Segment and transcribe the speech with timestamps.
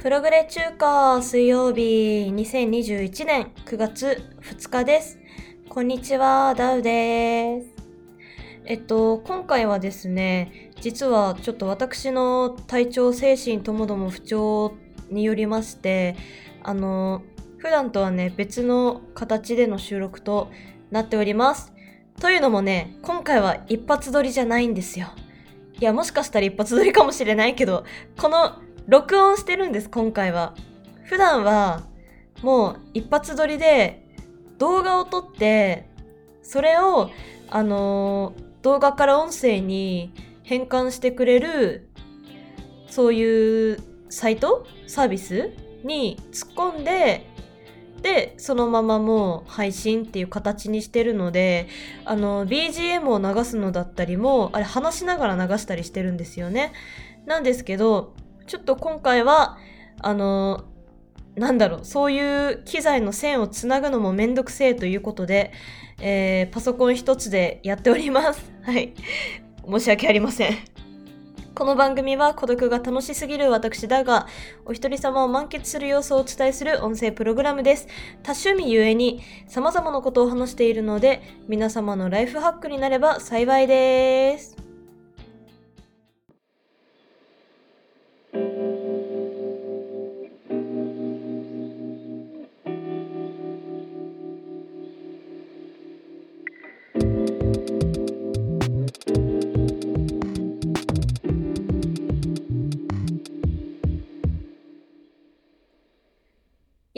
[0.00, 5.18] プログレ中華水曜日2021年9月2日です。
[5.68, 7.66] こんにちは、ダウです。
[8.64, 14.72] えっと、今回はですね、実はちょっと私の体調、精神ともども不調
[15.10, 16.16] によりまして、
[16.62, 17.20] あの、
[17.58, 20.50] 普段とはね、別の形での収録と
[20.90, 21.74] なっております。
[22.18, 25.08] というのもね、今回は一発撮りじゃないんですよ。
[25.78, 27.84] いや、もしかしたら一発撮りかもしれないけど、
[28.18, 30.56] この録音してるんです、今回は。
[31.04, 31.84] 普段は、
[32.42, 34.04] もう一発撮りで
[34.58, 35.88] 動画を撮って、
[36.42, 37.08] それを、
[37.48, 41.88] あのー動画から音声に変換してくれる、
[42.88, 44.66] そういうサイト？
[44.88, 45.50] サービス
[45.84, 47.26] に突っ込んで、
[48.02, 51.68] で、そのままもう配信っていう形にしてるので、
[52.04, 56.72] あの、BGM を流すのだったりも、あれ話しながら流したりしてるんですよね。
[57.24, 58.14] なんですけど、
[58.50, 59.58] ちょっと今回は、
[60.00, 60.64] あの、
[61.36, 65.52] なんだろう、そういう機材の線をつなぐのもめんどくせえということで、
[66.00, 68.52] えーパソコン一つでやっております。
[68.66, 68.92] はい。
[69.70, 70.56] 申し訳ありません。
[71.54, 74.26] この番組は孤独が楽しすぎる私だが、
[74.64, 77.86] お一人様を満喫する様子をお伝えする音声プログラムです。
[78.24, 84.69] 多趣味ゆえに様々なことを話しているので、皆様のライフハックになれば幸いです。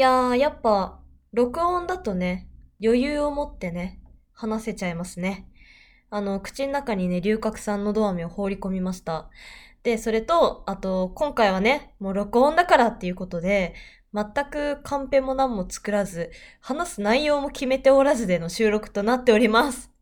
[0.02, 0.98] やー、やっぱ、
[1.32, 2.48] 録音だとね、
[2.82, 4.00] 余裕を持ってね、
[4.32, 5.48] 話せちゃいますね。
[6.10, 9.30] あの、口の中にね、龍角散のど飴を放り込みました。
[9.84, 13.74] で、それと、あと、今回はね、もう録音だからっていうことで、
[14.12, 19.92] 全くカンペも何も作らず、話す内容も決めておらずでの収録となっております。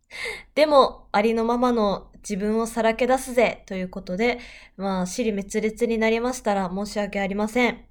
[0.54, 4.38] でも、ありのままの自分をさらけ出すぜということで、
[4.78, 7.89] まあ、尻滅裂になりましたら申し訳ありません。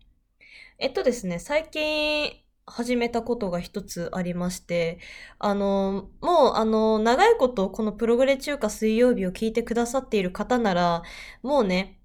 [0.79, 2.31] えっとですね、最近
[2.65, 4.99] 始めたことが一つありまして、
[5.37, 11.03] あの、もう、あの、長いことこのプログレ中華水曜日を聞いてくださっている方なら、
[11.43, 11.99] もうね、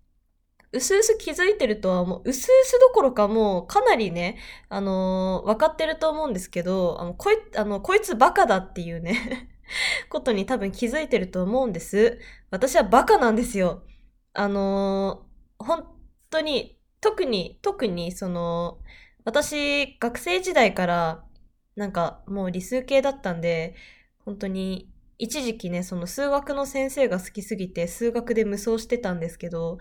[0.73, 4.39] うすうす気づいてるとは、もう、うすうすどころかもう、かなりね、
[4.71, 9.51] あの、分かってると思うんですけど、あの、こい、あの、こいつバカだっていうね、
[10.11, 12.21] ことに多分気づいてると思うんです。
[12.51, 13.85] 私はバカなんですよ。
[14.35, 15.27] あの、
[15.59, 15.87] 本
[16.31, 18.79] 当に、特に、特に、その、
[19.25, 21.25] 私、学生時代から、
[21.77, 23.75] なんか、もう理数系だったんで、
[24.25, 29.77] 本当に、一時期ね、その数学の先生が好きすぎて、数学で無双してたんですけど、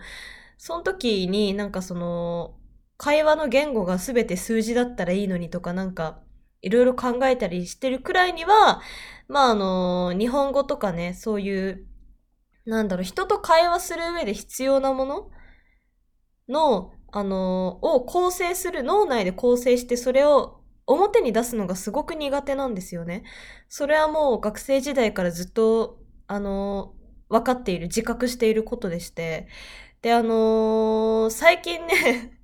[0.58, 2.58] その時になんかその、
[2.98, 6.20] 会話の言語が全て数字だったらいいのにとかなんか、
[6.60, 8.82] いろいろ考えたりしてるくらいには、
[9.28, 11.86] まああの、日本語とかね、そういう、
[12.66, 15.30] なんだろう、人と会話する上で必要なもの
[16.48, 23.22] の、あの、を構成する、脳内で構成してそれを表に出すのがすごく苦手なんですよね。
[23.68, 26.92] それはもう学生時代からずっと、あの、
[27.28, 29.46] 分かっている、自覚していることでして。
[30.02, 32.38] で、あの最近ね、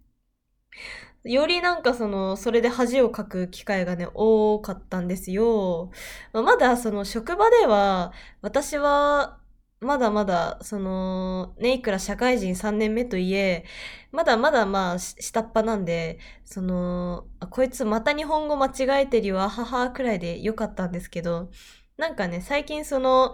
[1.24, 5.90] よりなんかその、それで恥をかく機会がね、多かったんですよ。
[6.32, 9.39] ままだその職場では、私は、
[9.80, 13.64] まだまだ、その、ね、いくら社会人3年目といえ、
[14.12, 21.50] まだまだまあ、下っ端なんで、その、こいつまた日本語間違えてるよ、あはは、くらいでよかったんですけど、
[21.96, 23.32] なんかね、最近その、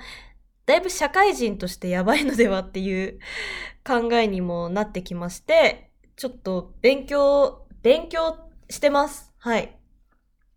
[0.67, 3.19] だいぶ社会人としてやばいのではっていう
[3.87, 8.39] 考えにもなってきまして、ちょっと勉強、勉強
[8.71, 9.33] してます。
[9.39, 9.79] はい。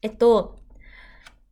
[0.02, 0.59] えっと、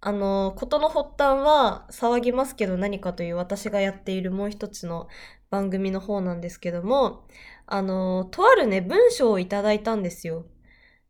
[0.02, 5.08] あの、ことの発端は騒ぎますけど何かという私がやっているもう一つの
[5.50, 7.28] 番組の方なんですけども、
[7.66, 10.46] あの、とあるね、文章をいただいたんですよ。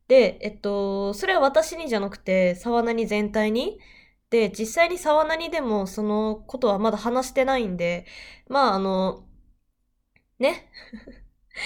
[0.07, 3.79] で、えっと、それは私にじゃなくて、沢なに全体に。
[4.31, 8.05] で、実際に沢なにでもそのことはまだ話してないんで、
[8.49, 9.25] まあ、あの、
[10.39, 10.69] ね。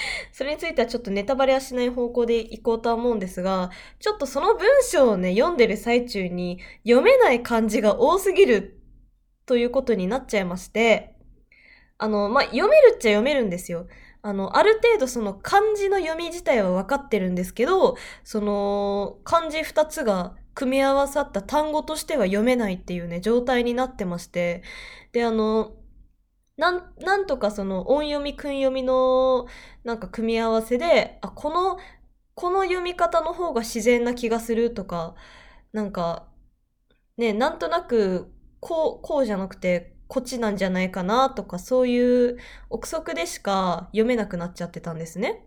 [0.32, 8.80] それについてはちょっとネタバレはしない方向でいこうとは思うんですが、ちょっとその文章をね、読んでる最中に読めない漢字が多すぎる
[9.46, 11.14] ということになっちゃいまして、
[11.98, 13.86] あの、まあ、読めるっちゃ読めるんですよ。
[14.22, 24.62] あの、ある程度その漢字の読み自体は分かってるんですけど、その漢字二つが組み合わさった単語としては読めないっていうね、状態になってまして、
[25.12, 25.72] で、あの、
[26.56, 29.46] なん、なんとかその音読み、訓読みの
[29.84, 31.78] なんか組み合わせで、あ、この
[32.34, 35.14] この読み方の方が自然な気がするとか、
[35.72, 36.28] なんか、
[37.16, 42.38] ね、なんとなく、こう、こうじゃなくて、こっちなんじゃないかなとか、そういう
[42.70, 45.46] 憶測でしか読めなくなっちゃってたんですね。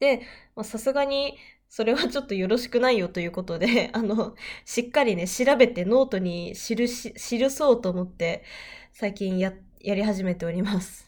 [0.00, 0.22] で、
[0.62, 4.34] さすがに、それはちょっとよろしくないよということで、 あの、
[4.64, 8.44] しっかりね、調べてノートに記し、記そうと思って、
[8.92, 11.06] 最近やっ、やり始めております。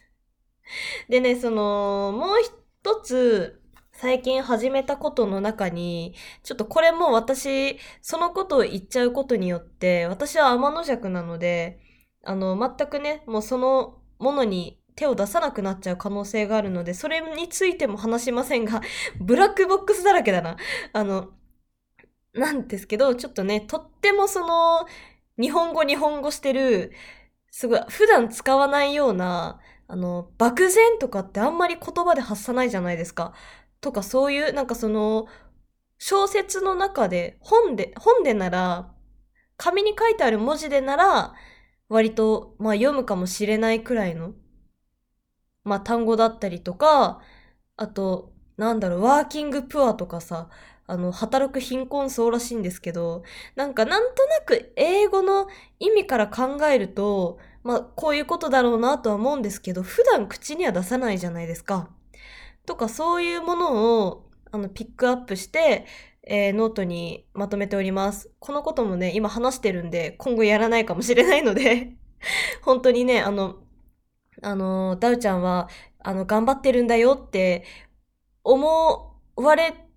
[1.09, 3.61] でね、その、もう一つ、
[3.93, 11.81] 最近始めたことの中に、ちょっとこれも私、そのことを言っちゃうことによって、私は天邪鬼なので、
[12.23, 18.83] あの、全くね、もうそのものに手を出さなくなっちゃう可能性があるので、それについても話しませんが、
[19.21, 20.57] ブラックボックスだらけだな。
[20.93, 21.31] あの、
[22.35, 24.87] なんですけど、ちょっとね、とってもその、
[25.41, 26.93] 日本語日本語してる、
[27.51, 33.35] すごい、普段使わないような、あの、漠然とかってあんまり言葉で発さないじゃないですか。
[33.81, 35.27] とかそういう、なんかその、
[35.99, 38.95] 小説の中で、本で、本でなら、
[39.57, 41.35] 紙に書いてある文字でなら、
[41.89, 44.35] 割と、まあ読むかもしれないくらいの、
[45.65, 47.21] まあ単語だったりとか、
[47.77, 50.51] あと、なんだろう、ワーキングプアとかさ、
[50.89, 53.23] あの、働く貧困層らしいんですけど、
[53.55, 55.47] なんかなんとなく英語の
[55.79, 61.91] 意味から考えると、まあ、こういうことだろうなとは思うんですけど、普段口には出さないじゃないですか。
[62.65, 65.85] とか、そういうものを、あの、ピックアップして、
[66.23, 68.31] えー、ノートにまとめております。
[68.39, 71.97] このこともね、今話してるんで、今後やらないかもしれないので
[72.65, 73.57] 本当にね、あの、
[74.43, 75.69] あの、ダウちゃんは、
[75.99, 77.65] あの、頑張ってるんだよって
[78.45, 79.88] 思われ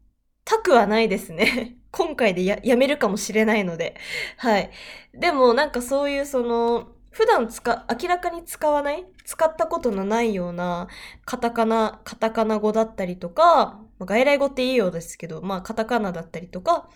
[0.46, 1.78] たくはないですね。
[1.92, 3.96] 今回でややめるかもしれないので。
[4.38, 4.72] はい。
[5.14, 10.88] でもなんかそういうその、普段使、明らかに使わない使ったことのないような
[11.26, 16.90] カタカナ、カタカナ語だったりとか、まあ、外来語っていいようですけど、まあカタカナだったりとか、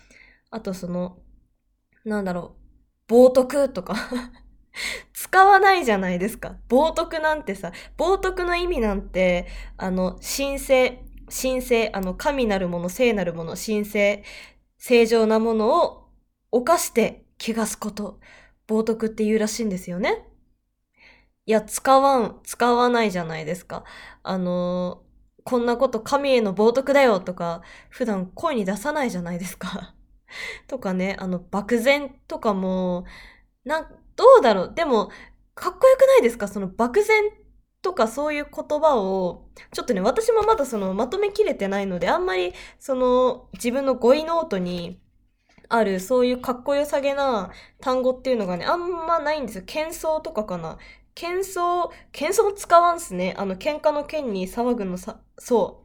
[0.50, 1.18] あとその、
[2.04, 2.56] なんだろ
[3.08, 3.94] う、冒涜とか
[5.12, 6.56] 使わないじゃないですか。
[6.68, 9.46] 冒涜なんてさ、冒涜の意味なんて、
[9.76, 14.24] あの、神聖、神聖、あの、神なるもの、聖なるもの、神聖、
[14.78, 16.08] 正常なものを
[16.52, 18.20] 犯して汚すこと。
[18.68, 20.26] 冒涜って言うらしいんですよね。
[21.46, 23.84] いや、使わん、使わないじゃないですか。
[24.22, 25.02] あの、
[25.44, 29.94] こんなこと神への冒涜だよとか、普段声に出さないじゃないですか。
[30.68, 33.04] とかね、あの、漠然とかも、
[33.64, 33.82] な、
[34.16, 34.72] どうだろう。
[34.74, 35.10] でも、
[35.54, 36.48] かっこよくないですか？
[36.48, 37.24] その漠然
[37.86, 45.00] とかそういう言葉を、ちょっとね、私もまだそのまとめきれてないので、あんまりその自分の語彙ノートに
[45.68, 49.64] ある、そういうかっこよさげな単語っていうのがね、あんまないんですよ。
[49.64, 50.78] 喧騒とかかな。
[51.14, 53.36] 喧騒、喧騒使わんすね。
[53.38, 55.84] あの、喧嘩の剣に騒ぐのさ、そ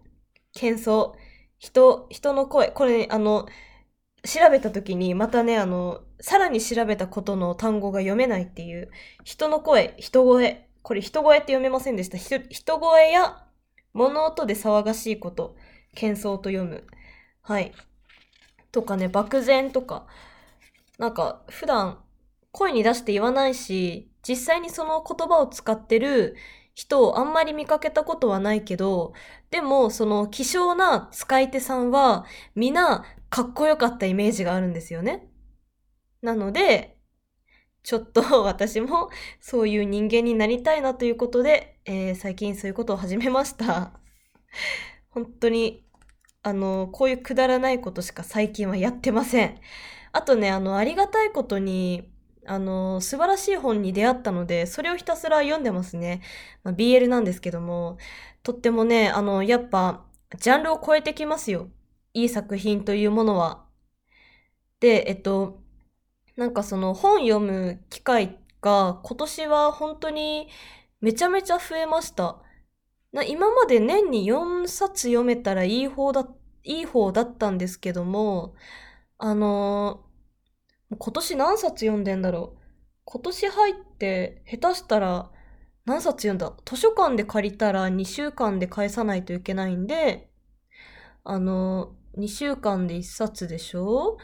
[0.56, 0.58] う。
[0.58, 1.14] 喧騒。
[1.60, 2.70] 人、人の声。
[2.70, 3.46] これ、ね、あの、
[4.24, 8.90] 調べた時に、またね、あの、さらに調べたことの単語が読めないっていう、
[9.24, 10.68] 人の声、人声。
[10.84, 12.18] これ人声って読めませんでした。
[12.18, 13.46] 人声や
[13.94, 15.56] 物音で騒がしいこと、
[15.96, 16.86] 喧騒と読む。
[17.42, 17.74] はい。
[18.72, 20.08] とかね、漠然とか、
[20.98, 22.00] なんか普段
[22.52, 26.36] 声に出して言わないし、実際にその言葉を使ってる
[26.74, 29.14] 人をあんまり見かけたことはないけど、
[29.50, 35.28] でもその希少な使い手さんは皆かっこよかったイメージがあるんですよね。
[36.22, 36.98] なので、
[37.84, 39.10] ちょっと 私も
[39.40, 44.00] そういう人間になりたいなということで、えー、最近そういうことを始めました。
[45.10, 45.84] 本当に
[46.44, 49.60] あの、こういうくだらないことしか最近はやってません。
[50.12, 52.10] あとね、あの、ありがたいことに、
[52.46, 56.22] あの、素晴らしい本に出会ったので、それをひたすら読んでますね。
[56.64, 57.98] まあ、BL なんですけども、
[58.44, 60.06] とってもね、あの、やっぱ、
[60.40, 61.70] ジャンルを超えてきますよ。
[62.14, 63.66] いい作品というものは。
[64.80, 65.61] で、えっと、
[66.42, 70.48] なんかその本読む機会が今年は本当に
[71.00, 72.42] めちゃめちゃ増えました。
[73.12, 76.28] な今まで年に4冊読めたらいい方だ、
[76.64, 78.56] いい方だったんですけども、
[79.20, 82.60] あのー、今年何冊読んでんだろう。
[83.06, 85.30] 今年入って下手したら
[85.86, 90.32] 何冊読んだ図書館で借りたら2週間で返さないといけないんで、
[91.24, 94.18] あのー、2週間で1冊でしょ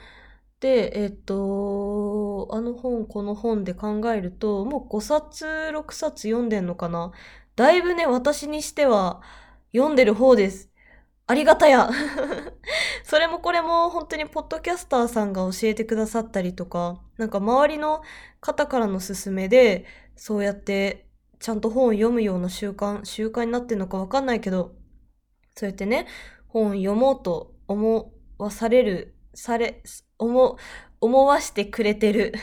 [0.60, 7.12] で、えっと、あの本、この本で考えると、もう5冊、6冊読んでんのかな？
[7.56, 9.22] だいぶね、私にしては
[9.72, 10.72] 読んでる方です。
[11.28, 11.90] ありがたや。
[13.04, 18.02] それもこれも本当にポッドキャスターさんが教えてくださったりとか、なんか周りの
[18.42, 19.86] 方からの勧めで、
[20.16, 21.08] そうやって
[21.40, 24.76] ちゃんと本を読むような習慣、習慣になってるのかわかんないけど、
[25.56, 26.08] そうやってね、
[26.48, 29.84] 本を読もうと思わされる、され、
[30.20, 30.58] 思、
[31.02, 32.34] 思わしてくれてる。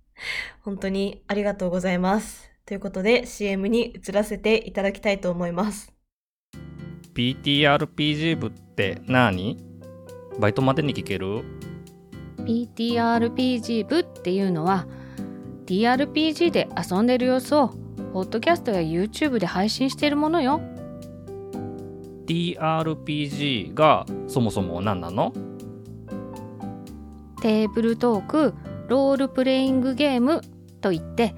[0.62, 2.50] 本当にありがとうございます。
[2.66, 5.92] ということで CM に移らせていただきたいと思います。
[7.14, 9.58] PTRPG 部って何？
[10.38, 11.42] バイトまでに聞ける
[12.38, 14.86] ？PTRPG 部っていうのは
[15.66, 17.68] TRPG で遊んでる様子を
[18.12, 20.60] ポッドキャストや YouTube で配信しているものよ
[22.26, 25.32] TRPG がそもそも何なの？
[27.44, 28.54] テーブルトーク
[28.88, 30.40] ロールプレイングゲーム
[30.80, 31.34] といって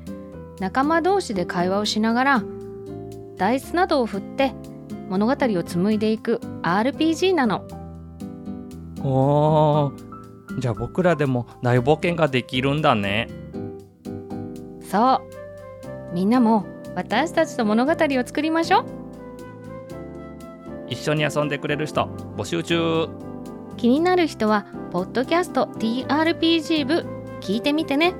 [0.60, 2.44] 仲間同士で会話をしながら
[3.36, 4.54] ダイスなどを振って
[5.08, 7.66] 物語を紡いでいく RPG なの。
[9.02, 13.28] おーじゃあ僕らでも大冒険ができるんだね。
[14.88, 15.20] そ
[16.12, 16.14] う。
[16.14, 18.84] みんなも私たちと物語を作りましょう。
[20.88, 23.08] 一緒に遊んでくれる人募集中
[23.76, 27.06] 気になる人はポッドキャスト TRPG 部
[27.40, 28.14] 聞いてみてね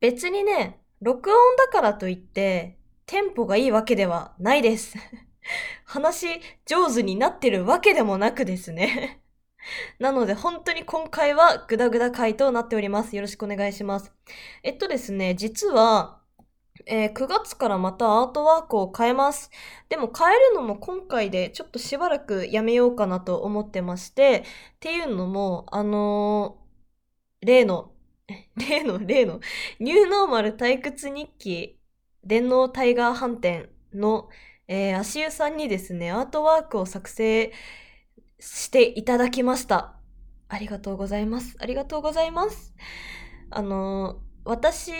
[0.00, 4.96] 別にね、録音だからといって、テンポがいいわけではないです。
[5.84, 9.22] 話上手になってるわけでもなくですね
[9.98, 13.14] なので本当に今回はグダグダ回となっております。
[13.14, 14.12] よろしくお願いします。
[14.62, 16.19] えっとですね、実は、
[16.86, 19.50] えー、9月からまたアートワークを変えます。
[19.88, 24.44] でも変えるのも今回でちょっとしばらくやめようかなと思ってまして、
[24.76, 27.92] っていうのも、あのー、例の
[28.56, 29.40] 例の、例の、
[29.78, 31.78] ニューノーマル退屈日記、
[32.24, 34.28] 電脳タイガー飯店の、
[34.68, 37.52] えー、足湯さんにですね、アートワークを作成
[38.38, 39.96] していただきました。
[40.48, 41.56] ありがとうございます。
[41.60, 42.74] ありがとうございます。
[43.50, 44.92] あの、私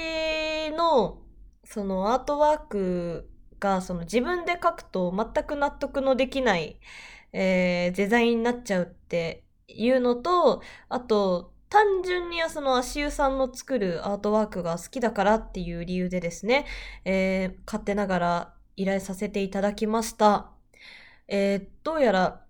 [0.73, 1.19] の、
[1.73, 6.81] そのアートワークが、その自分で描くと全く納得のできない、
[7.33, 16.67] えー、デザインになっちゃうっていうのと、あと、単純にその足湯さんの作るアートワークが好きだからっていう理由でですね、
[17.05, 20.51] えー、勝手ながら依頼させていただきました。
[21.29, 22.45] えー、どうやら、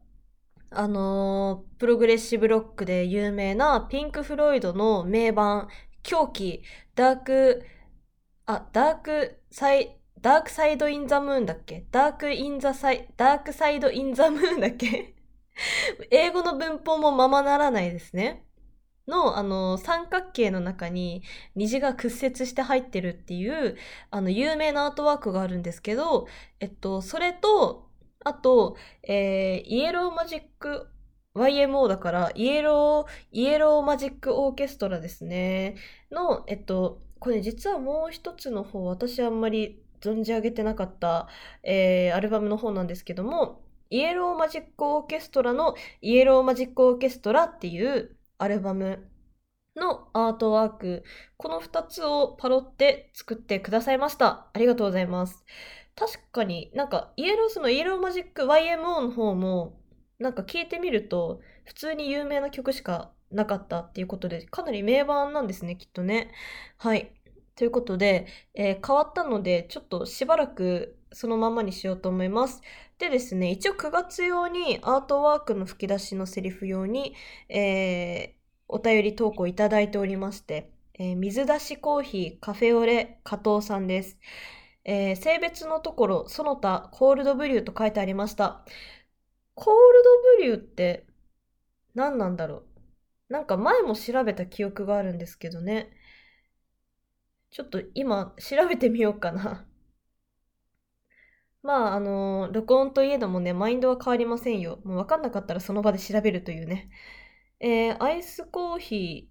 [0.71, 5.69] あのー、プログレッシブロックで有名なピンク・フロイドの名盤、
[6.03, 6.63] 狂気、
[6.95, 7.63] Dark、
[8.53, 11.87] あ、 Dark Si、Dark Side in the Moon だっけ？
[11.91, 15.15] Dark in the Si、Dark Side in the Moon だっけ？
[16.11, 18.45] 英語の文法もままならないですね。
[19.07, 21.23] の、あの、三角形の中に
[21.55, 23.77] 虹が屈折して入ってるっていう、
[24.11, 26.27] あの、有名なアートワークがあるんですけど、
[26.61, 27.91] えっと、それと、
[28.25, 30.89] あと、えー、イエローマジック
[31.35, 35.77] YMO だから、イエロー、イエローマジックオーケストラですね。
[36.11, 41.29] の、えっと、これ実はもう一つの方、私あんまり存じ上げてなかった、
[41.63, 49.07] えー、アルバムの方なんですけども、イエローマジックオーケストラのイエローマジックオーケストラっていうアルバム
[49.77, 51.05] のアートワーク、
[51.37, 54.49] この2つをパロって作ってくださいました。
[54.53, 55.45] ありがとうございます。
[55.97, 59.79] 確かになんかイエロースのイエローマジック YMO の方も
[60.19, 66.31] なんか聞いてみると普通に有名な曲しかなかったっていうことでかなり名盤なんですねきっとね。
[66.79, 67.13] はい。
[67.57, 72.63] ということで、えー、変わったのでちょっとしばらくそのままにしようと思います。
[72.99, 77.15] でですね、一応9月用にアートワークの吹き出しのセリフ用に、
[77.49, 84.19] えー、お便り投稿いただいておりまして、えー、水出しコーヒーカフェオレ加藤さんです。
[84.85, 88.65] えー、性別のところ、その他コールドブリューと書いてありました。
[89.55, 91.07] コールドブリューって
[91.95, 92.70] 何なんだろう？
[93.31, 95.91] なんか前も調べた記憶があるんですけどね。
[97.51, 99.67] ちょっと今調べてみようかな
[101.63, 104.81] まあ、あの、録音といえどもね、マインドは変わりませんよ。
[104.85, 106.91] もう分かんなかったらその場で調べるというね。
[107.61, 109.31] えー、アイスコーヒ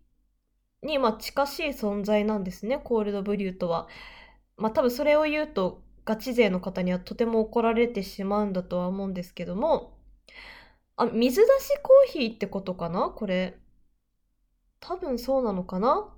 [0.84, 3.88] ーに、まあ、近しい存在なんですね、コールドブリューとは。
[4.58, 9.98] まあ、多分それを言うと、ガチ勢の方にはとても怒られてしまうんだとは思うんですけども、
[10.98, 13.60] あ、水出しコーヒーってことかなこれ。
[14.80, 16.14] 多分そうなのかな？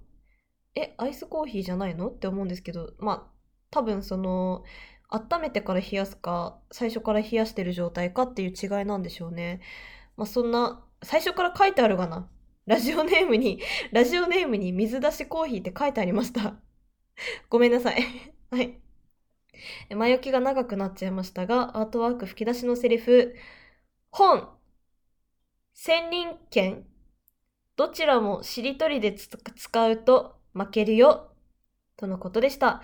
[0.76, 2.10] え、アイスコーヒーじゃないの？
[2.10, 3.32] って思うんですけど、まあ、
[3.72, 4.64] 多分その、
[5.10, 9.62] 温めてから冷やすか、最初から冷やしてる状態かっていう違いなんでしょうね。
[10.18, 12.30] まあ、そんな、最初から書いてあるがな。
[12.66, 13.60] ラジオネームに、
[13.92, 16.56] ラジオネームに水出しコーヒーって書いてありました。
[17.50, 18.04] ごめんなさい。
[18.52, 18.80] はい。
[19.94, 23.36] 前置きが長くなっちゃいましたが、アートワーク吹き出しのセリフ、
[24.12, 24.50] 本、
[25.74, 26.86] 千人剣、
[27.82, 31.34] どちらもしりとりで使うと負けるよ、
[31.98, 32.84] とのことでした。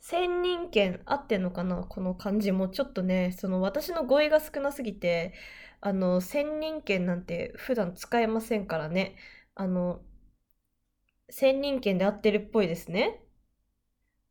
[0.00, 5.32] 千人券合ってんのかなこの漢字もちょっとね、その私の語彙が少なすぎて、
[5.80, 9.16] あの、千人券なんて普段使えませんからね。
[9.54, 10.00] あの、
[11.30, 13.22] 千人券で合ってるっぽいですね。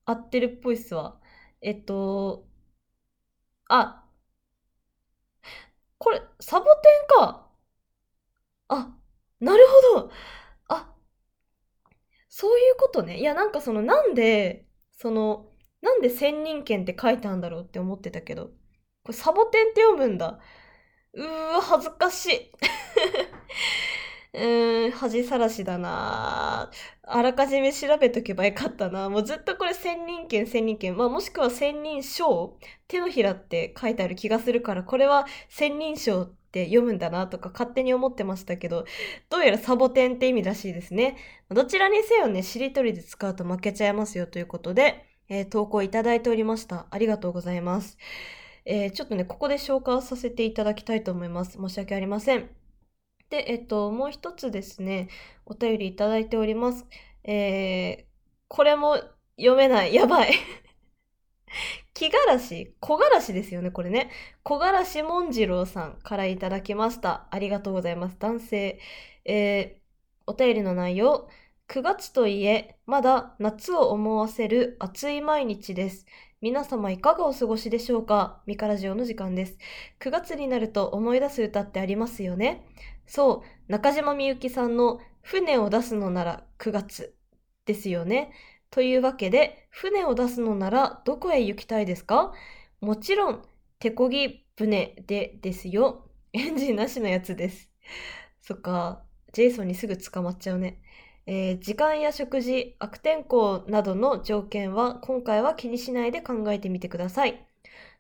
[0.06, 1.20] 合ってるっぽいっすわ。
[1.62, 2.48] えっと、
[3.70, 4.06] あ、
[5.98, 6.72] これ、サボテ
[7.06, 7.50] ンか。
[8.70, 8.96] あ、
[9.40, 9.64] なる
[9.94, 10.12] ほど。
[10.70, 10.96] あ、
[12.30, 13.20] そういうことね。
[13.20, 15.50] いや、なんかその、なんで、その、
[15.82, 18.48] なんで千人券って書いてあるんだろうって思ってたけど、
[19.04, 20.40] これサボテンって読むんだ。
[21.14, 22.52] うーわ、恥ずかしい。
[24.34, 26.72] うーん、恥さらしだな
[27.04, 30.96] あらかじめ調べとけばよかったなもうずっとこれ千人券、千人券。
[30.98, 38.86] まあもしくは千人称手のひらって書いてある気がするから、これは千人称って読むんだなとか勝手に思ってましたけど、
[39.30, 41.18] どうやらサボテンって意味らしいですね。
[41.50, 46.88] どちらにせよね、しりとりで使うと負けちゃいますよということで、えー、投稿いただいておりました。
[46.92, 47.98] ありがとうございます。
[48.64, 51.58] えー、ちょっとね、ここで紹介をさせていただきたいと思います。
[51.60, 52.50] 申し訳ありません。
[53.30, 55.10] で、えっと、もう一つですね、
[55.46, 56.86] お便りいただいております。
[57.26, 58.06] えー、
[58.48, 58.96] これも
[59.38, 59.94] 読めない。
[59.94, 60.34] やばい。
[61.94, 64.10] 木枯らし木枯らしですよね、これね。
[64.44, 67.28] 木枯らしもんじろうさんからいただきました。
[67.32, 68.18] ありがとうございます。
[68.20, 68.80] 男性。
[69.26, 71.30] えー、お便りの内容。
[71.68, 76.06] 9月といえ、まだ夏を思わせる暑い毎日です。
[76.42, 78.44] 皆様いかがお過ごしでしょうか？
[78.46, 79.58] ミカラジオの時間です。
[80.00, 82.68] 9月になると思い出す歌ってありますよね？
[83.08, 87.16] そう、中島みゆきさんの船を出すのなら9月
[87.66, 88.32] ですよね。
[88.76, 92.34] というわけで、船を出すのならどこへ行きたいですか？
[92.82, 93.42] もちろん、
[93.80, 96.10] 手漕ぎ船でですよ。
[96.34, 97.70] エンジンなしのやつです。
[98.42, 100.82] そっか、ジェイソンにすぐ捕まっちゃうね。
[101.26, 107.48] えー、時間や食事、悪天候などの条件は今回は気にしないで考えてみてください。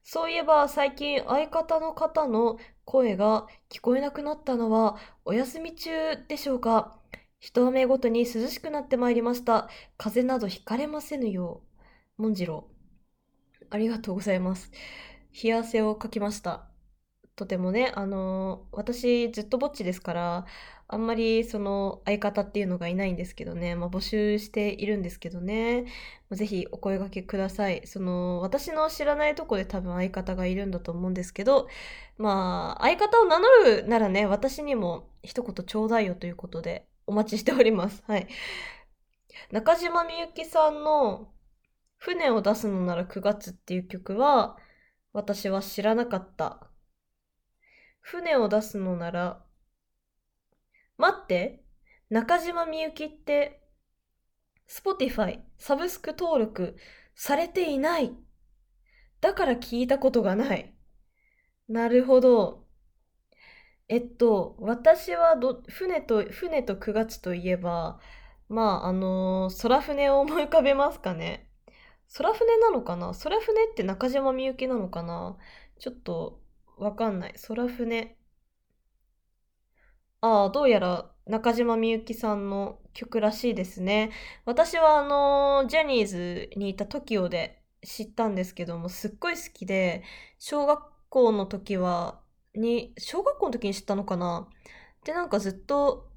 [0.03, 6.99] そういえば最近相方の方の声が聞こえなくなったのはお休み中でしょうか？
[7.45, 9.69] 一雨ごとに涼しくなってまいりました。
[9.99, 11.61] 風邪などひかれませぬよ
[12.17, 12.23] う。
[12.23, 12.67] もんじろ
[13.61, 13.65] う。
[13.69, 14.71] ありがとうございます。
[15.43, 16.65] 冷や汗をかきました。
[17.35, 20.45] とてもね、あの、私ずっとぼっちですから、
[20.87, 25.85] あんまりその相方っていうのがいないんですけどね、まあ、募集しているんですけどね、
[26.31, 27.85] ぜひお声掛けください。
[27.85, 31.67] その私の知らないとこで多分相方がいるんだと思うんですけど、
[32.17, 38.03] まあ相方を名乗るならね、私にも一言ちょうだいよということでお待ちしております。
[38.07, 38.27] はい。
[39.51, 41.31] 中島みゆきさんの
[41.97, 44.57] 船を出すのなら9月っていう曲は
[45.13, 46.69] 私は知らなかった。
[48.01, 49.45] 船を出すのなら
[50.97, 51.63] 待って。
[52.09, 53.61] 中島みゆきって、
[54.69, 56.75] Spotify サブスク登録
[57.15, 58.13] されていない。
[59.21, 60.73] だから聞いたことがない。
[61.67, 62.64] なるほど。
[63.87, 67.99] えっと、私はど、船と、船と9月といえば、
[68.49, 71.49] まあ、あの、空船を思い浮かべますかね。
[72.17, 73.13] 空船なのかな？
[73.13, 75.37] 空船って中島みゆきなのかな？
[75.79, 76.41] ちょっと、
[76.77, 77.35] わかんない。
[77.47, 78.17] 空船。
[80.21, 84.11] ああ、どうやら中島みゆきさんの曲らしいですね。
[84.45, 90.03] 私はあの、ジャニーズにいた TOKIO で知ったんですけども、すっごい好きで、
[90.39, 92.21] 小学校の時は、
[92.59, 94.47] に、小学校の時に知ったのかな？
[95.05, 96.09] で、なんかずっと、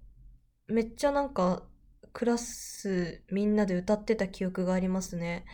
[0.69, 1.65] めっちゃなんか、
[2.13, 5.45] クラスみんなで歌ってた記憶がありますね。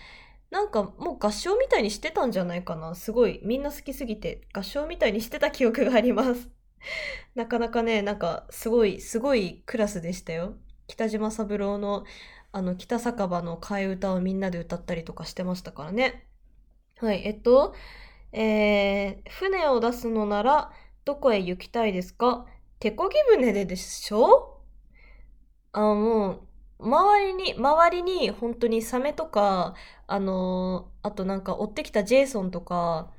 [0.50, 2.94] なんかもう合唱みたいにしてたんじゃないかな。
[2.94, 6.50] すごい、みんな好きすぎて合唱みたいにしてた記憶があります。
[7.34, 10.56] なかなかね、なんかすごい、すごいクラスでしたよ。
[10.86, 12.04] 北島三郎の
[12.52, 16.28] あの北酒場の替え歌をみんなで歌ったりとかしてましたからね。
[16.98, 17.74] はい、えっと、
[18.36, 20.72] えー、船を出すのなら
[21.04, 22.46] どこへ行きたいですか？
[22.80, 24.60] 手漕ぎ船ででしょ？
[25.72, 26.40] あ、もう、
[26.80, 29.74] 周りに、周りに本当にサメとか、
[30.06, 33.12] あのー、あとなんか追ってきたジェイソンとか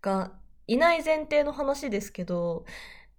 [0.00, 0.32] が
[0.66, 2.64] いない前提の話ですけど、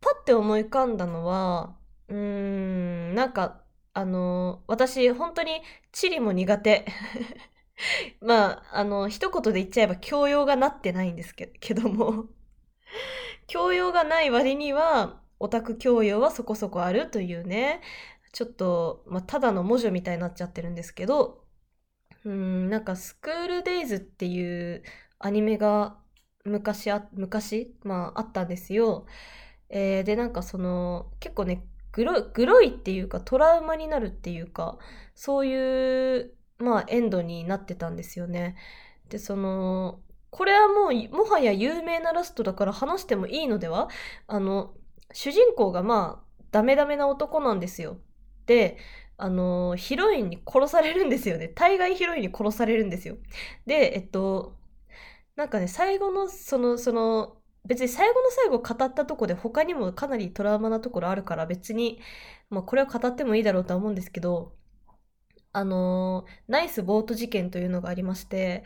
[0.01, 1.75] パッて思い浮かんだのは、
[2.07, 3.61] うーん、なんか、
[3.93, 5.61] あの、私、本当に
[5.91, 6.85] 地理も苦手。
[8.21, 12.25] まあ、あの、一言で言っちゃえば教養がなってないんですけけども
[13.47, 17.81] 教養がない割には、オタク教養はそこそこあるというね、
[18.31, 21.43] ちょっと、まあ、ただの文字みたいになっちゃってるんですけど、
[22.25, 24.83] うん、なんかスクールデイズっていう
[25.19, 25.97] アニメが
[26.45, 29.05] 昔あ、昔まああったんですよ。
[29.69, 34.77] えー、で、なんかその、結構ね、グログロいっていうか、トラウマになるっていうか、
[35.15, 38.55] そういう、まあ、エンドになってたんですよね。
[39.09, 43.89] で、その、これはもう、もはや有名なラストだから話してもいいのでは？
[44.27, 44.73] あの、
[45.11, 47.97] 主人公がまあ、ダメダメな男なんですよ。
[48.45, 48.77] で、
[49.17, 51.49] あの、ヒロインに殺されるんですよね。
[51.49, 53.17] 大概ヒロインに殺されるんですよ。
[53.65, 54.55] で、えっと、
[55.35, 62.01] なんかね、最後の、その、その、別に最後の最後語ったとこで他にもかなりトラウマなところあるから別に、
[62.49, 64.53] まあこれは語ってもいいだろうとは思うんですけど、
[65.53, 68.63] あのーナイスボート事件というのがありまして、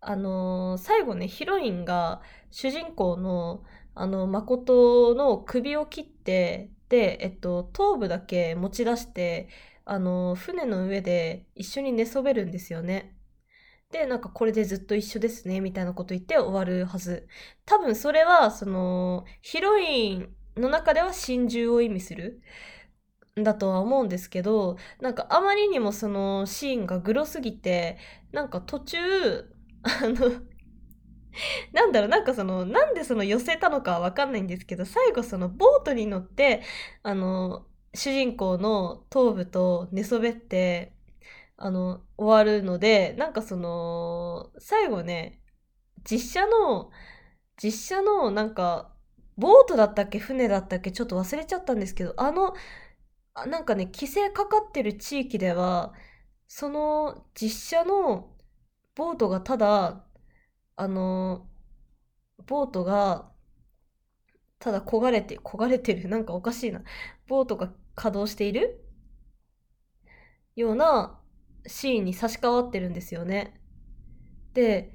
[0.00, 3.62] あのー最後ね、ヒロインが主人公の、
[3.94, 9.48] あの、誠の首を切って、で、えっと、頭部だけ持ち出して、
[9.84, 13.16] あのー船の上で一緒に寝そべるんですよね。
[13.90, 17.28] で、なんかこれでずっと一緒ですね、みたいなこと言って終わるはず。
[17.66, 22.40] 多分それは、その、ヒロインの中では心中を意味する。
[23.36, 27.98] だとは思うんですけど、なんかあまりにもそのシーンがグロすぎて、
[28.32, 28.98] なんか途中、
[29.82, 30.42] あの、
[31.72, 36.62] なんだろう、なんかその、なんでその寄せたのかはわかんないんですけど、最後そのボートに乗って、
[37.02, 40.94] あの、主人公の頭部と寝そべって、
[41.56, 45.42] あの、終わるので、なんかその、最後ね、
[46.10, 46.90] 実写の、
[47.62, 48.94] 実写のなんか、
[49.36, 52.54] ボートだったっけ船だったっけちょっと忘れちゃったんですけど、あの、
[53.46, 55.94] なんかね、規制かかってる地域では、
[56.48, 58.36] その実写の
[58.94, 60.04] ボートがただ、
[60.76, 61.48] あの、
[62.46, 63.32] ボートが、
[64.58, 66.82] ただ焦がれて、焦がれてる、なんかおかしいな。
[67.26, 68.84] ボートが稼働している
[70.56, 71.20] ような
[71.66, 73.60] シーンに差し替わってるんですよね。
[74.54, 74.92] で、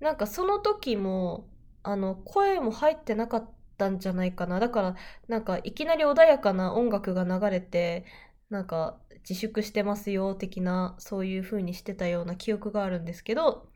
[0.00, 1.50] なんかその時も、
[1.82, 4.60] あの、声も入ってなかったんじゃないかな。
[4.60, 4.96] だから、
[5.28, 8.04] なんかいきなり穏やかな音楽が流れて、
[8.50, 13.68] なんか自粛してますよ的な、そういう風にしてたような記憶があるんですけど、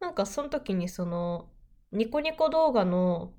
[0.00, 1.48] なんかその時にその、
[1.92, 3.32] ニコニコ動画の、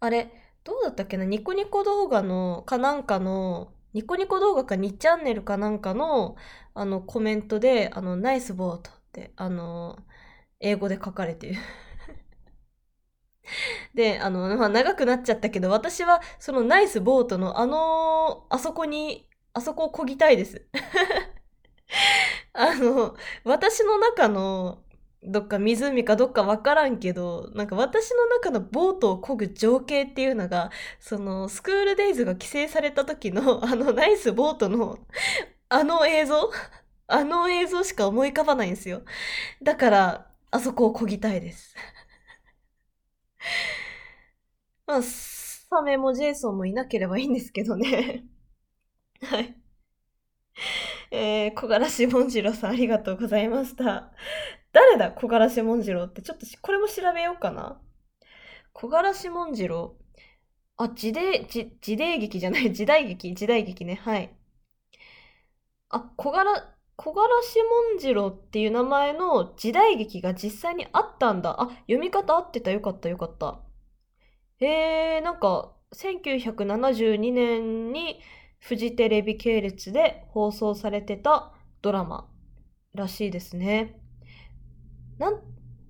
[0.00, 0.30] あれ、
[0.64, 1.24] どうだったっけな？
[1.24, 6.36] ニコニコ動画の、かなんかの、ニコニコ動画か2チャンネルかなんかの、
[6.74, 9.98] あの、コメントで、あの、ナイスボートって、あの、
[10.60, 11.56] 英語で書かれてる。
[13.94, 20.66] で、あの、まあ、長くなっちゃったけど、私は、そのナイスボートの、あの、あそこに、あそこを漕ぎたいです。
[22.52, 24.82] あの、私の中の、
[25.24, 34.98] どっか湖かどっかわからんけど、なんか私の中のボートを漕ぐ情景っていうのが、そのスクールデイズが規制された時の あのナイスボートの
[35.68, 36.50] あの映像
[37.08, 39.02] あの映像しか思い浮かばないんですよ。
[39.62, 41.74] だから、あそこを漕ぎたいです。
[44.86, 48.24] まあ、サメもジェイソンもいなければいいんですけどね。
[49.22, 49.56] はい。
[51.10, 54.12] えー、小柄しもんじろさんありがとうございました。
[54.72, 56.22] 誰だ小柄しもんじろって。
[56.22, 57.80] ちょっとこれも調べようかな。
[58.74, 59.96] 小柄しもんじろ。
[60.78, 63.96] あ、時代、じ時代劇じゃない、時代劇、時代劇ね。
[63.96, 64.36] はい。
[65.90, 71.60] あ、小柄、小柄しもんじろっていう名前の時代劇が実際にあったんだ。
[71.60, 72.70] あ、読み方合ってた。
[72.70, 73.60] よかった、よかった。
[74.58, 78.20] へえ、なんか、1972年に
[78.60, 81.52] フジテレビ系列で放送されてた
[81.82, 82.30] ドラマ
[82.94, 84.00] らしいですね。
[85.18, 85.42] なん、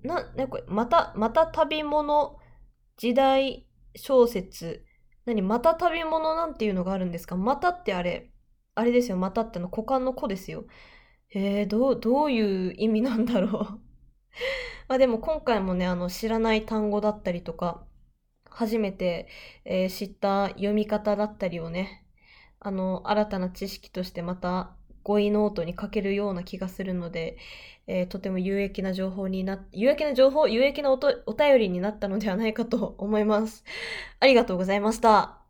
[0.03, 2.37] な、これ、また、また旅物
[2.97, 4.85] 時代小説。
[5.25, 7.37] 何また旅物なんていうのがあるんですか？
[7.37, 8.32] またってあれ、
[8.75, 9.17] あれですよ。
[9.17, 10.65] またっての股間の子ですよ。
[11.29, 13.81] へえ、どう、どういう意味なんだろう。
[14.87, 17.85] まあでも今回もね、あの、知らない単語だったりとか、
[18.49, 19.27] 初めて、
[19.65, 22.05] えー知った読み方だったりをね、
[22.61, 27.37] あの、新たな知識としてまた語彙ノートに書けるような気がするので、
[27.87, 33.65] えーとても有益な情報にな、有益な情報、有益なお便りになったのではないかと思います。
[34.21, 35.42] ありがとうございました。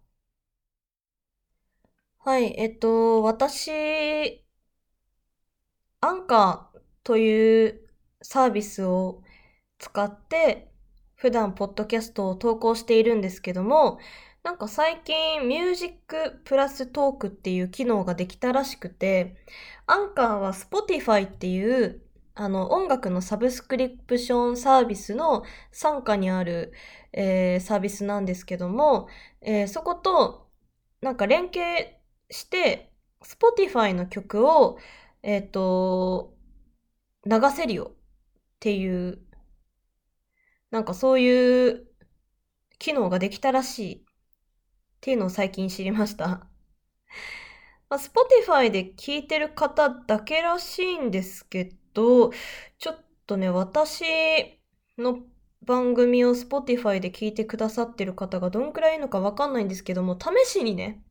[2.26, 3.70] はい、えっと、私、
[6.02, 7.90] アンカーという
[8.22, 9.24] サービスを
[9.80, 10.72] 使って、
[11.16, 14.00] 普段ポッドキャストを投稿しているんですけども、
[14.44, 19.38] なんか最近ミュージックプラストークっていう機能ができたらしくて、
[19.88, 22.02] アンカーは Spotify っていう
[22.36, 26.74] あの音楽のサブスクリプションサービスの傘下にある、
[27.14, 29.08] えーサービスなんですけども、
[29.42, 30.50] えーそこと
[31.02, 31.96] なんか連携
[32.34, 32.92] して
[33.22, 34.78] Spotify の曲を、
[35.22, 36.34] えっ、と、
[37.26, 37.98] 流せるよっ
[38.60, 39.20] ていう、
[40.72, 41.88] なんかそういう
[42.80, 44.02] 機能ができたらしいっ
[45.00, 46.28] ていうのを最近知りました。
[46.28, 46.48] ま
[47.92, 52.32] あ、Spotify で聞いてる方だけらしいんですけど、
[52.80, 54.04] ちょっとね、私
[54.98, 55.20] の
[55.62, 61.04] 番組を Spotify で聞いてくださってる方がどんくらいいるのかわかんないんですけども、試しにね、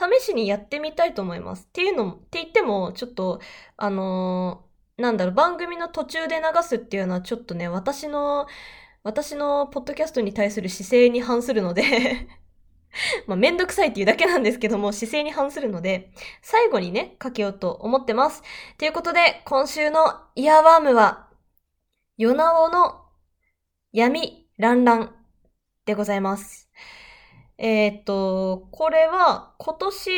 [0.00, 1.64] 試しにやってみたいと思います。
[1.64, 3.40] っていうのも、って言っても、ちょっと、
[3.76, 8.46] あのーなんだろう、番組の途中で流すっていうのはちょっとね、私の、
[9.02, 12.28] 私のポッドキャストに対する姿勢に反するので
[13.26, 18.42] まあ、めんどくさいっていうだけなんですけども、姿勢に反するので、最後にね、かけようと思ってます。
[18.78, 21.28] ということで、今週のイヤーワームは、
[22.16, 23.04] ヨナオの
[23.92, 25.14] 闇ランラン
[25.86, 26.68] でございます。
[27.62, 30.10] えーっと、これは今年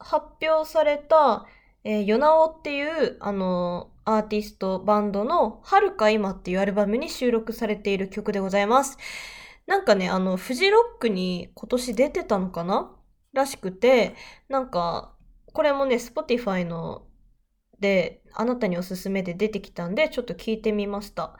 [0.00, 1.46] 発表された、
[1.84, 8.98] えー、ヨナオっていう、あの、アーティストバンドの遥か今っていうアルバムに収録されている曲でございます。
[9.66, 12.92] なんかね、あの、フジロックに今年出てたのかな？
[13.32, 14.16] らしくて、
[14.48, 15.14] なんか、
[15.52, 17.06] これもね、Spotify の
[17.78, 21.36] で、あなたにおすすめで出てきたんで、ちょっと聞いてみました。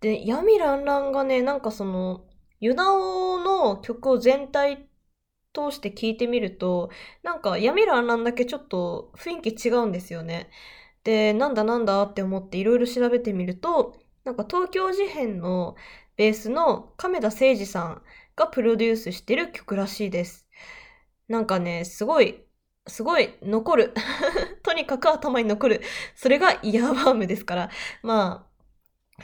[0.00, 2.26] で、闇ランランがね、なんかその、
[2.64, 4.88] ユナオの曲を全体
[5.52, 6.88] 通して聞いてみると、
[7.22, 10.48] なんか闇ランランだけちょっと雰囲気違うんですよね。
[11.04, 15.76] で、なんだなんだって思っていろいろ調べてみると、なんか東京事変の
[16.16, 18.02] ベースの亀田誠二さん
[18.34, 20.48] がプロデュースしてる曲らしいです。
[21.28, 22.46] なんかね、すごい、
[22.86, 23.94] すごい残る。
[24.64, 25.82] とにかく頭に残る。
[26.14, 27.70] それがイヤーワームですから。
[28.02, 28.54] まあ、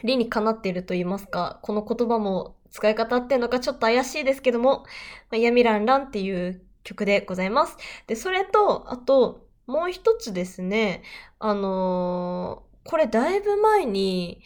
[0.04, 4.86] 理にかなっていると言いますか、この言葉も使い方っていうのかちょっと怪しいですけども、ま
[5.32, 7.76] あ、闇ランランっていう曲でございます。
[8.06, 11.02] で、それと、あと、もう一つですね、
[11.38, 14.42] あのーこれだいぶ前に、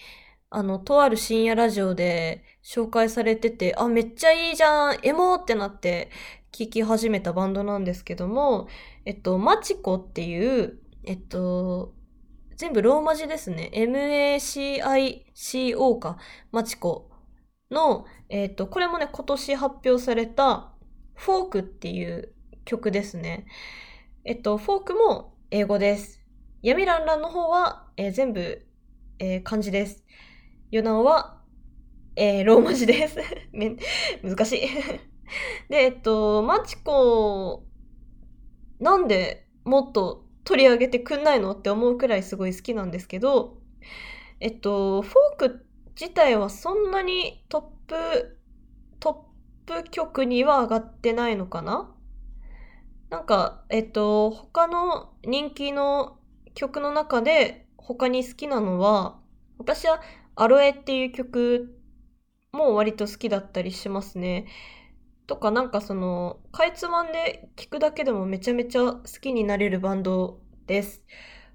[0.51, 6.11] あの、とある深夜ラジオで紹介されてて、あ、めっちゃいいじゃん、エモーってなって
[6.53, 8.69] 聴き始めたバンドなんですけども、
[9.05, 11.95] えっと、マチコっていう、えっと、
[12.57, 13.71] 全部ローマ字ですね。
[13.75, 14.39] MACICO
[15.99, 16.19] か。
[16.53, 17.11] マチコ
[17.75, 20.73] の、えっと、これもね、今年発表された、
[21.17, 22.35] フォークっていう
[22.65, 23.47] 曲ですね。
[24.25, 26.23] えっと、フォークも英語です。
[26.63, 28.67] 闇ランランの方は、えー全部、
[29.19, 30.05] えー漢字です。
[30.73, 31.43] ヨナオは、
[32.17, 33.19] えーローマ字です。
[33.53, 33.77] め
[34.23, 34.61] 難しい。
[35.71, 37.65] で、えっと、マチコ、
[38.81, 43.57] なんでもっと取り上げてくんないのって思うくらいすごい好きなんですけど、
[44.41, 45.64] えっと、フォーク
[46.01, 48.39] 自体はそんなにトップ、
[49.01, 49.27] ト
[49.67, 51.95] ップ曲には上がってないのかな？
[53.11, 56.19] なんか、えっと、他の人気の
[56.55, 59.21] 曲の中で他に好きなのは、
[59.59, 60.01] 私は
[60.35, 61.79] アロエっていう曲
[62.53, 64.47] も割と好きだったりしますね。
[65.27, 71.03] とかなんかその、かいつまんで聴くだけでもめちゃめちゃ好きになれるバンドです。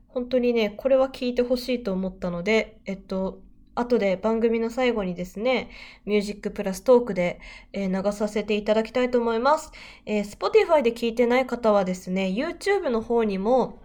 [0.08, 3.42] 本当にね、これは聴いてほしいと思ったので、えっと、
[3.76, 5.70] 後で番組の最後にですね、
[6.06, 7.40] ミュージックプラストークで、
[7.74, 9.72] 流させていただきたいと思います。
[10.06, 13.80] えー Spotify で聞いてない方はですね、YouTube の方にも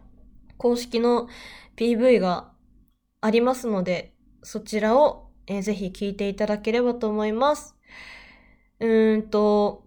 [0.58, 1.28] 公式の
[1.76, 2.52] PV が
[3.20, 7.76] ありますので、そちらを、えーぜひ聞いていただければと思います。
[8.80, 9.84] うーんと、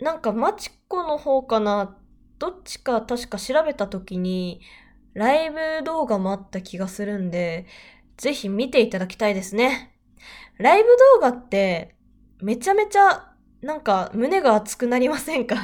[0.00, 1.96] なんかマチコの方かな、
[2.38, 4.60] どっちか確か調べた時に、
[5.14, 7.66] ライブ動画もあった気がするんで、
[8.16, 9.96] ぜひ見ていただきたいですね。
[10.58, 11.96] ライブ動画って、
[12.40, 15.56] めちゃめちゃ、なんか胸が熱くなりませんか？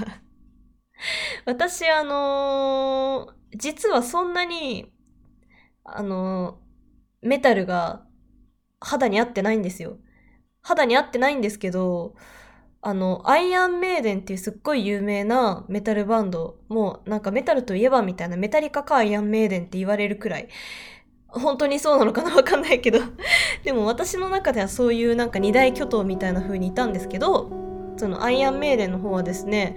[1.46, 4.92] 私、あのー実はそんなに、
[5.84, 8.06] あのーメタルが
[8.80, 9.98] 肌に合ってないんですよ。
[10.62, 12.16] 肌に合ってないんですけど、
[12.82, 20.48] あの、アイアンメイデンっていうすっごい有名なメタルバンド、もうなんかメタルといえばみたいなメタリカかアイアンメイデンって言われるくらい、
[21.32, 23.00] 本当にそうなのかなわかんないけど、
[23.64, 27.50] でも私の中ではそういうなんか二大巨頭みたいな風にいたんですけど、
[27.96, 29.76] そのアイアンメイデンの方はですね、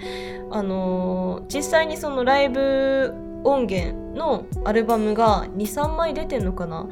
[0.51, 3.13] あのー実際にそのライブ
[3.43, 6.87] 音源のアルバムが2、3枚出てんのかな。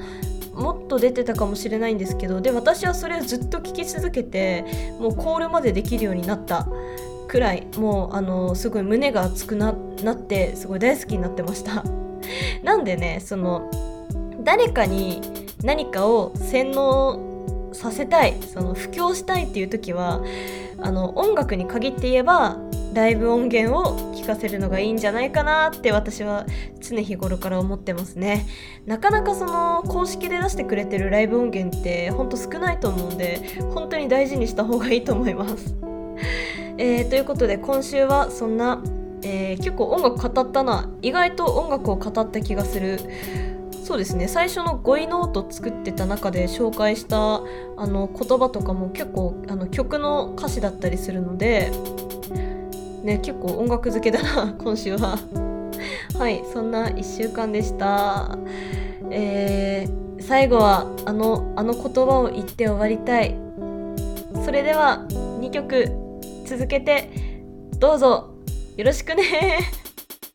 [0.54, 4.66] もっと出てたかもしれないんですけどで私はそれをずっと聴き続けて
[5.00, 6.68] もうコールまでできるようになった。
[7.32, 11.86] くらいもうあのすごい胸が熱くななってすごい大好きになってました。
[12.62, 13.72] なんでねその
[14.44, 15.22] 誰かに
[15.64, 20.22] 何かを洗脳させたいその布教したいっていう時は
[20.80, 22.58] あの音楽に限って言えば
[22.94, 26.46] ライブ音源を聴かせるのがいいんじゃないかなって私は
[26.82, 28.46] 常日頃から思ってますね。
[28.86, 33.40] なかなかその公式で出してくれてるライブ音源ってほんと少ないと思うんで
[33.74, 35.76] 本当に大事にした方がいいと思います、
[36.78, 38.82] えーということで今週はそんな、
[39.24, 40.90] えー結構音楽語ったな。
[41.02, 43.00] 意外と音楽を語った気がする。
[43.84, 44.28] そうですね。
[44.28, 47.42] 最初の語彙ノート作ってた中で紹介したあ
[47.88, 51.72] の言葉とかも結構あの曲の歌詞だったりするので
[53.04, 55.18] ね結構音楽漬けだな 今週は。
[56.18, 58.38] はいそんな1週間でした。
[59.10, 63.36] えー、最後はあのあの言葉を言って終わりたい。
[64.46, 65.90] それでは2曲
[66.46, 67.10] 続けて
[67.80, 68.30] どうぞ。
[68.78, 69.81] よろしくね。